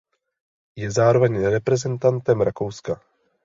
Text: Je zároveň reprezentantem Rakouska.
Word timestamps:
Je 0.77 0.91
zároveň 0.91 1.45
reprezentantem 1.49 2.41
Rakouska. 2.41 3.01